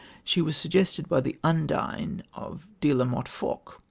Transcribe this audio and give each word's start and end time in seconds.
She 0.23 0.41
was 0.41 0.57
suggested 0.57 1.07
by 1.07 1.21
the 1.21 1.37
Undine 1.43 2.23
of 2.33 2.65
De 2.79 2.91
La 2.91 3.05
Motte 3.05 3.27
Fouqué. 3.29 3.73